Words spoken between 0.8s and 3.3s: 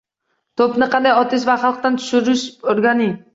qanday otish va halqadan tushirish o'rgating.